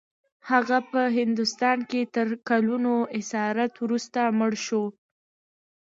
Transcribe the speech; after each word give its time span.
هغه 0.49 0.77
په 0.91 1.01
هندوستان 1.17 1.77
کې 1.89 2.01
تر 2.15 2.27
کلونو 2.49 2.93
اسارت 3.19 3.73
وروسته 3.83 4.19
مړ 4.39 4.51
شو. 4.65 4.83